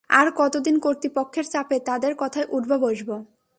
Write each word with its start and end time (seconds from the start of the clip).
আর 0.09 0.27
কতদিন 0.35 0.75
কর্তৃপক্ষের 0.79 1.45
চাপে 1.45 1.77
তাদের 1.79 2.13
কথায় 2.17 2.47
উঠবো-বসবো? 2.49 3.15